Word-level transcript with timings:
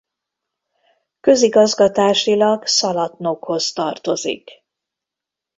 Közigazgatásilag 1.19 2.67
Szalatnokhoz 2.67 3.73
tartozik. 3.73 4.51